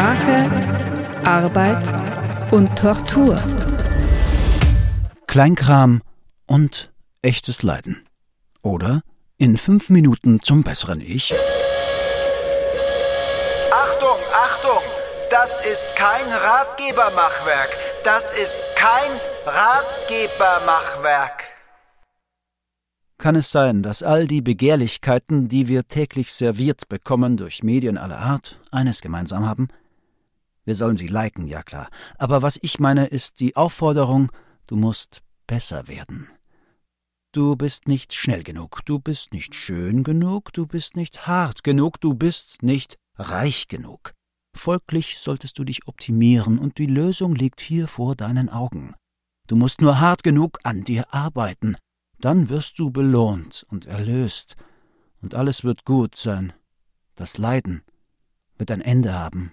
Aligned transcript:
Sprache, 0.00 0.48
Arbeit 1.26 1.86
und 2.52 2.74
Tortur. 2.74 3.38
Kleinkram 5.26 6.00
und 6.46 6.90
echtes 7.20 7.62
Leiden. 7.62 8.06
Oder 8.62 9.02
in 9.36 9.58
fünf 9.58 9.90
Minuten 9.90 10.40
zum 10.40 10.62
besseren 10.62 11.02
Ich. 11.02 11.34
Achtung, 13.70 14.16
Achtung! 14.32 14.82
Das 15.30 15.62
ist 15.66 15.94
kein 15.96 16.32
Ratgebermachwerk. 16.32 17.76
Das 18.02 18.30
ist 18.30 18.56
kein 18.76 19.10
Ratgebermachwerk. 19.44 21.44
Kann 23.18 23.36
es 23.36 23.50
sein, 23.50 23.82
dass 23.82 24.02
all 24.02 24.26
die 24.26 24.40
Begehrlichkeiten, 24.40 25.48
die 25.48 25.68
wir 25.68 25.86
täglich 25.86 26.32
serviert 26.32 26.88
bekommen 26.88 27.36
durch 27.36 27.62
Medien 27.62 27.98
aller 27.98 28.16
Art, 28.16 28.58
eines 28.70 29.02
gemeinsam 29.02 29.46
haben? 29.46 29.68
Wir 30.64 30.74
sollen 30.74 30.96
sie 30.96 31.08
liken, 31.08 31.46
ja 31.46 31.62
klar. 31.62 31.88
Aber 32.18 32.42
was 32.42 32.58
ich 32.62 32.78
meine, 32.78 33.06
ist 33.06 33.40
die 33.40 33.56
Aufforderung, 33.56 34.30
du 34.66 34.76
musst 34.76 35.22
besser 35.46 35.88
werden. 35.88 36.28
Du 37.32 37.54
bist 37.54 37.86
nicht 37.86 38.12
schnell 38.12 38.42
genug, 38.42 38.80
du 38.84 38.98
bist 38.98 39.32
nicht 39.32 39.54
schön 39.54 40.02
genug, 40.02 40.52
du 40.52 40.66
bist 40.66 40.96
nicht 40.96 41.28
hart 41.28 41.62
genug, 41.62 42.00
du 42.00 42.14
bist 42.14 42.62
nicht 42.62 42.98
reich 43.16 43.68
genug. 43.68 44.14
Folglich 44.56 45.18
solltest 45.18 45.58
du 45.58 45.64
dich 45.64 45.86
optimieren, 45.86 46.58
und 46.58 46.78
die 46.78 46.86
Lösung 46.86 47.34
liegt 47.36 47.60
hier 47.60 47.86
vor 47.86 48.16
deinen 48.16 48.48
Augen. 48.48 48.94
Du 49.46 49.54
musst 49.54 49.80
nur 49.80 50.00
hart 50.00 50.24
genug 50.24 50.58
an 50.64 50.82
dir 50.82 51.14
arbeiten, 51.14 51.76
dann 52.18 52.48
wirst 52.48 52.78
du 52.78 52.90
belohnt 52.90 53.64
und 53.68 53.86
erlöst, 53.86 54.56
und 55.22 55.34
alles 55.34 55.62
wird 55.62 55.84
gut 55.84 56.16
sein. 56.16 56.52
Das 57.14 57.38
Leiden 57.38 57.82
wird 58.58 58.70
ein 58.70 58.80
Ende 58.80 59.14
haben. 59.14 59.52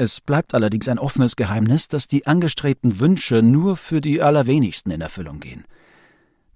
Es 0.00 0.20
bleibt 0.20 0.54
allerdings 0.54 0.88
ein 0.88 1.00
offenes 1.00 1.34
Geheimnis, 1.34 1.88
dass 1.88 2.06
die 2.06 2.24
angestrebten 2.24 3.00
Wünsche 3.00 3.42
nur 3.42 3.76
für 3.76 4.00
die 4.00 4.22
allerwenigsten 4.22 4.92
in 4.92 5.00
Erfüllung 5.00 5.40
gehen. 5.40 5.64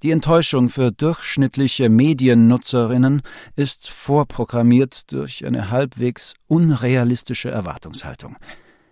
Die 0.04 0.12
Enttäuschung 0.12 0.68
für 0.68 0.92
durchschnittliche 0.92 1.88
Mediennutzerinnen 1.88 3.20
ist 3.56 3.90
vorprogrammiert 3.90 5.10
durch 5.10 5.44
eine 5.44 5.70
halbwegs 5.70 6.34
unrealistische 6.46 7.50
Erwartungshaltung. 7.50 8.36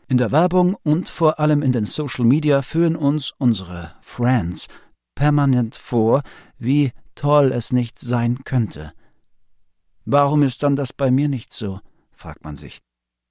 In 0.08 0.19
der 0.19 0.33
Werbung 0.33 0.74
und 0.83 1.08
vor 1.08 1.39
allem 1.39 1.62
in 1.62 1.70
den 1.70 1.84
Social 1.84 2.24
Media 2.24 2.62
führen 2.62 2.96
uns 2.96 3.33
unsere 3.39 3.94
Friends 4.00 4.67
permanent 5.14 5.77
vor, 5.77 6.22
wie 6.58 6.91
toll 7.14 7.52
es 7.52 7.72
nicht 7.72 8.00
sein 8.00 8.41
könnte. 8.44 8.91
Warum 10.05 10.42
ist 10.42 10.64
dann 10.64 10.74
das 10.74 10.92
bei 10.92 11.12
mir 11.12 11.28
nicht 11.28 11.52
so? 11.52 11.78
fragt 12.11 12.42
man 12.42 12.56
sich. 12.56 12.80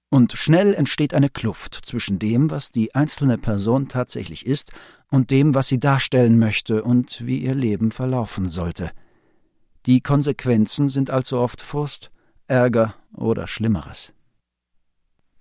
Und 0.10 0.34
schnell 0.34 0.74
entsteht 0.74 1.14
eine 1.14 1.30
Kluft 1.30 1.80
zwischen 1.84 2.18
dem, 2.18 2.50
was 2.50 2.72
die 2.72 2.96
einzelne 2.96 3.38
Person 3.38 3.88
tatsächlich 3.88 4.46
ist, 4.46 4.72
und 5.12 5.32
dem, 5.32 5.56
was 5.56 5.68
sie 5.68 5.80
darstellen 5.80 6.38
möchte 6.38 6.84
und 6.84 7.26
wie 7.26 7.40
ihr 7.40 7.56
Leben 7.56 7.92
verlaufen 7.92 8.48
sollte. 8.48 8.92
Die 9.86 10.02
Konsequenzen 10.02 10.90
sind 10.90 11.10
allzu 11.10 11.38
oft 11.40 11.62
Frust, 11.62 12.12
Ärger 12.48 12.96
oder 13.14 13.48
Schlimmeres. 13.48 14.14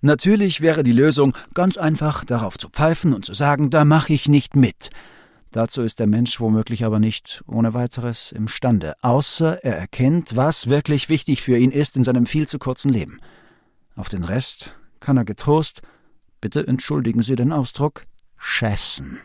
Natürlich 0.01 0.61
wäre 0.61 0.83
die 0.83 0.93
Lösung 0.93 1.35
ganz 1.53 1.77
einfach 1.77 2.23
darauf 2.23 2.57
zu 2.57 2.69
pfeifen 2.69 3.13
und 3.13 3.25
zu 3.25 3.33
sagen, 3.33 3.69
da 3.69 3.83
mache 3.83 4.13
ich 4.13 4.29
nicht 4.29 4.55
mit. 4.55 4.89
Dazu 5.51 5.81
ist 5.81 5.99
der 5.99 6.07
Mensch 6.07 6.39
womöglich 6.39 6.85
aber 6.85 6.99
nicht 6.99 7.43
ohne 7.47 7.73
weiteres 7.73 8.31
imstande, 8.31 8.93
außer 9.01 9.63
er 9.63 9.77
erkennt, 9.77 10.35
was 10.35 10.69
wirklich 10.69 11.09
wichtig 11.09 11.41
für 11.41 11.57
ihn 11.57 11.71
ist 11.71 11.97
in 11.97 12.03
seinem 12.03 12.27
viel 12.27 12.47
zu 12.47 12.59
kurzen 12.59 12.89
Leben. 12.89 13.19
Auf 13.99 14.07
den 14.07 14.23
Rest 14.23 14.73
kann 15.01 15.17
er 15.17 15.25
getrost, 15.25 15.81
bitte 16.39 16.65
entschuldigen 16.65 17.21
Sie 17.21 17.35
den 17.35 17.51
Ausdruck, 17.51 18.03
schässen. 18.37 19.19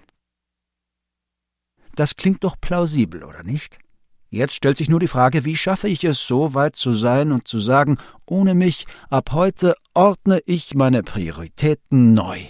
Das 1.94 2.16
klingt 2.16 2.42
doch 2.42 2.56
plausibel, 2.60 3.22
oder 3.22 3.44
nicht? 3.44 3.78
Jetzt 4.30 4.56
stellt 4.56 4.76
sich 4.76 4.88
nur 4.88 4.98
die 4.98 5.06
Frage, 5.06 5.44
wie 5.44 5.56
schaffe 5.56 5.86
ich 5.86 6.02
es, 6.02 6.26
so 6.26 6.54
weit 6.54 6.74
zu 6.74 6.92
sein 6.92 7.30
und 7.30 7.46
zu 7.46 7.60
sagen, 7.60 7.98
ohne 8.26 8.54
mich, 8.54 8.86
ab 9.10 9.30
heute 9.30 9.76
ordne 9.94 10.40
ich 10.44 10.74
meine 10.74 11.04
Prioritäten 11.04 12.12
neu. 12.12 12.40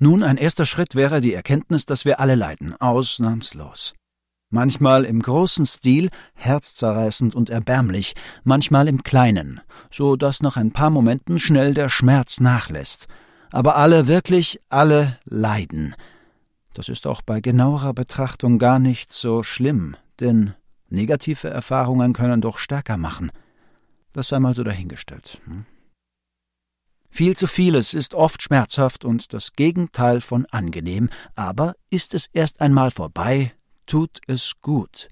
Nun, 0.00 0.24
ein 0.24 0.38
erster 0.38 0.66
Schritt 0.66 0.96
wäre 0.96 1.20
die 1.20 1.34
Erkenntnis, 1.34 1.86
dass 1.86 2.04
wir 2.04 2.18
alle 2.18 2.34
leiden, 2.34 2.74
ausnahmslos. 2.80 3.94
Manchmal 4.54 5.06
im 5.06 5.22
großen 5.22 5.64
Stil, 5.64 6.10
herzzerreißend 6.34 7.34
und 7.34 7.48
erbärmlich, 7.48 8.12
manchmal 8.44 8.86
im 8.86 9.02
kleinen, 9.02 9.62
so 9.90 10.14
dass 10.14 10.42
nach 10.42 10.58
ein 10.58 10.72
paar 10.72 10.90
Momenten 10.90 11.38
schnell 11.38 11.72
der 11.72 11.88
Schmerz 11.88 12.38
nachlässt. 12.38 13.06
Aber 13.50 13.76
alle, 13.76 14.08
wirklich 14.08 14.60
alle 14.68 15.18
leiden. 15.24 15.94
Das 16.74 16.90
ist 16.90 17.06
auch 17.06 17.22
bei 17.22 17.40
genauerer 17.40 17.94
Betrachtung 17.94 18.58
gar 18.58 18.78
nicht 18.78 19.10
so 19.10 19.42
schlimm, 19.42 19.96
denn 20.20 20.52
negative 20.90 21.48
Erfahrungen 21.48 22.12
können 22.12 22.42
doch 22.42 22.58
stärker 22.58 22.98
machen. 22.98 23.32
Das 24.12 24.28
sei 24.28 24.38
mal 24.38 24.52
so 24.52 24.64
dahingestellt. 24.64 25.40
Hm? 25.46 25.64
Viel 27.08 27.34
zu 27.38 27.46
vieles 27.46 27.94
ist 27.94 28.12
oft 28.12 28.42
schmerzhaft 28.42 29.06
und 29.06 29.32
das 29.32 29.52
Gegenteil 29.52 30.20
von 30.20 30.44
angenehm, 30.50 31.08
aber 31.36 31.74
ist 31.88 32.12
es 32.12 32.26
erst 32.26 32.60
einmal 32.60 32.90
vorbei, 32.90 33.54
tut 33.86 34.20
es 34.26 34.60
gut. 34.60 35.08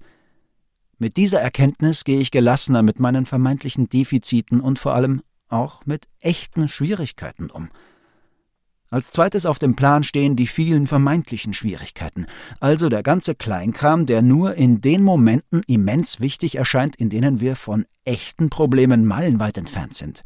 Mit 0.97 1.17
dieser 1.17 1.41
Erkenntnis 1.41 2.03
gehe 2.03 2.19
ich 2.19 2.31
gelassener 2.31 2.83
mit 2.83 2.99
meinen 2.99 3.25
vermeintlichen 3.25 3.89
Defiziten 3.89 4.61
und 4.61 4.77
vor 4.77 4.93
allem 4.93 5.23
auch 5.47 5.85
mit 5.85 6.07
echten 6.19 6.67
Schwierigkeiten 6.67 7.49
um. 7.49 7.69
Als 8.91 9.09
zweites 9.09 9.45
auf 9.45 9.57
dem 9.57 9.75
Plan 9.75 10.03
stehen 10.03 10.35
die 10.35 10.47
vielen 10.47 10.85
vermeintlichen 10.85 11.53
Schwierigkeiten, 11.53 12.27
also 12.59 12.89
der 12.89 13.03
ganze 13.03 13.35
Kleinkram, 13.35 14.05
der 14.05 14.21
nur 14.21 14.55
in 14.55 14.81
den 14.81 15.01
Momenten 15.01 15.63
immens 15.65 16.19
wichtig 16.19 16.55
erscheint, 16.55 16.97
in 16.97 17.09
denen 17.09 17.39
wir 17.39 17.55
von 17.55 17.85
echten 18.03 18.49
Problemen 18.49 19.05
meilenweit 19.05 19.57
entfernt 19.57 19.93
sind. 19.93 20.23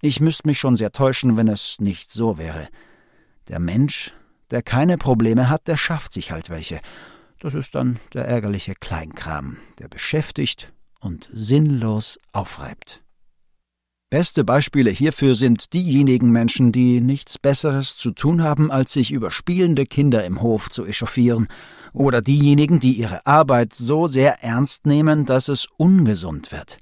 Ich 0.00 0.20
müsste 0.20 0.46
mich 0.46 0.60
schon 0.60 0.76
sehr 0.76 0.92
täuschen, 0.92 1.36
wenn 1.36 1.48
es 1.48 1.80
nicht 1.80 2.12
so 2.12 2.38
wäre. 2.38 2.68
Der 3.48 3.58
Mensch, 3.58 4.12
der 4.54 4.62
keine 4.62 4.98
Probleme 4.98 5.50
hat, 5.50 5.66
der 5.66 5.76
schafft 5.76 6.12
sich 6.12 6.30
halt 6.30 6.48
welche. 6.48 6.78
Das 7.40 7.54
ist 7.54 7.74
dann 7.74 7.98
der 8.12 8.24
ärgerliche 8.24 8.76
Kleinkram, 8.76 9.56
der 9.80 9.88
beschäftigt 9.88 10.72
und 11.00 11.28
sinnlos 11.32 12.20
aufreibt. 12.32 13.02
Beste 14.10 14.44
Beispiele 14.44 14.90
hierfür 14.90 15.34
sind 15.34 15.72
diejenigen 15.72 16.30
Menschen, 16.30 16.70
die 16.70 17.00
nichts 17.00 17.36
Besseres 17.36 17.96
zu 17.96 18.12
tun 18.12 18.44
haben, 18.44 18.70
als 18.70 18.92
sich 18.92 19.10
über 19.10 19.32
spielende 19.32 19.86
Kinder 19.86 20.24
im 20.24 20.40
Hof 20.40 20.70
zu 20.70 20.84
echauffieren, 20.84 21.48
oder 21.92 22.22
diejenigen, 22.22 22.78
die 22.78 22.92
ihre 22.92 23.26
Arbeit 23.26 23.74
so 23.74 24.06
sehr 24.06 24.44
ernst 24.44 24.86
nehmen, 24.86 25.26
dass 25.26 25.48
es 25.48 25.66
ungesund 25.76 26.52
wird, 26.52 26.78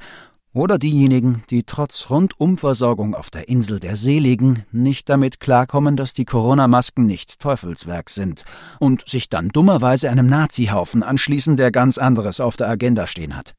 oder 0.55 0.79
diejenigen, 0.79 1.43
die 1.51 1.63
trotz 1.65 2.11
Rundumversorgung 2.11 3.15
auf 3.15 3.31
der 3.31 3.49
Insel 3.49 3.81
der 3.81 3.97
Seligen 3.97 4.65
nicht 4.71 5.09
damit 5.09 5.41
klarkommen, 5.41 5.97
dass 5.97 6.13
die 6.13 6.27
Corona-Masken 6.27 7.07
nicht 7.07 7.41
Teufelswerk 7.41 8.11
sind 8.11 8.45
und 8.79 9.09
sich 9.09 9.29
dann 9.29 9.49
dummerweise 9.49 10.11
einem 10.11 10.27
Nazihaufen 10.27 11.03
anschließen, 11.03 11.57
der 11.57 11.71
ganz 11.71 11.97
anderes 11.97 12.41
auf 12.41 12.57
der 12.57 12.69
Agenda 12.69 13.07
stehen 13.07 13.37
hat. 13.37 13.55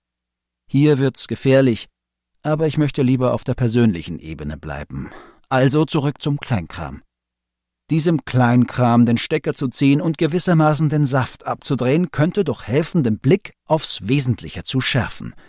Hier 0.70 1.00
wird's 1.00 1.28
gefährlich, 1.28 1.88
aber 2.44 2.68
ich 2.68 2.78
möchte 2.78 3.02
lieber 3.02 3.34
auf 3.34 3.44
der 3.44 3.56
persönlichen 3.56 4.20
Ebene 4.20 4.58
bleiben. 4.58 5.10
Also 5.50 5.86
zurück 5.86 6.22
zum 6.22 6.40
Kleinkram. 6.40 7.02
Diesem 7.90 8.24
Kleinkram 8.24 9.06
den 9.06 9.18
Stecker 9.18 9.56
zu 9.56 9.68
ziehen 9.68 10.00
und 10.00 10.18
gewissermaßen 10.18 10.90
den 10.90 11.06
Saft 11.06 11.46
abzudrehen, 11.46 12.12
könnte 12.12 12.44
doch 12.44 12.64
helfen, 12.64 13.04
den 13.04 13.20
Blick 13.20 13.54
aufs 13.66 14.08
Wesentliche 14.08 14.64
zu 14.64 14.80
schärfen– 14.80 15.34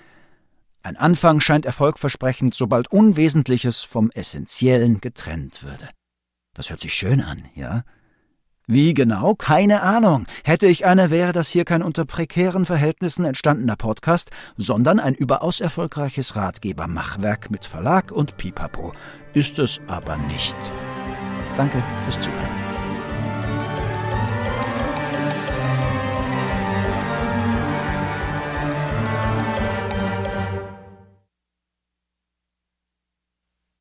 ein 0.84 0.98
Anfang 0.98 1.40
scheint 1.40 1.64
erfolgversprechend, 1.64 2.54
sobald 2.54 2.88
Unwesentliches 2.92 3.82
vom 3.82 4.10
Essentiellen 4.10 5.00
getrennt 5.00 5.62
würde. 5.62 5.88
Das 6.52 6.68
hört 6.68 6.80
sich 6.80 6.92
schön 6.92 7.22
an, 7.22 7.42
ja? 7.54 7.84
Wie 8.66 8.92
genau? 8.92 9.34
Keine 9.34 9.82
Ahnung. 9.82 10.26
Hätte 10.44 10.66
ich 10.66 10.84
eine, 10.84 11.10
wäre 11.10 11.32
das 11.32 11.48
hier 11.48 11.64
kein 11.64 11.82
unter 11.82 12.04
prekären 12.04 12.66
Verhältnissen 12.66 13.24
entstandener 13.24 13.76
Podcast, 13.76 14.30
sondern 14.56 15.00
ein 15.00 15.14
überaus 15.14 15.60
erfolgreiches 15.60 16.36
Ratgebermachwerk 16.36 17.50
mit 17.50 17.64
Verlag 17.64 18.12
und 18.12 18.36
Pipapo. 18.36 18.92
Ist 19.32 19.58
es 19.58 19.80
aber 19.86 20.18
nicht. 20.18 20.56
Danke 21.56 21.82
fürs 22.04 22.20
Zuhören. 22.20 22.63